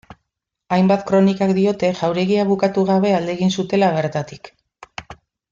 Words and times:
Hainbat 0.77 1.03
kronikek 1.09 1.53
diote 1.57 1.91
jauregia 1.99 2.47
bukatu 2.53 2.87
gabe 2.89 3.13
alde 3.19 3.37
egin 3.39 3.55
zutela 3.59 3.91
bertatik. 3.99 4.53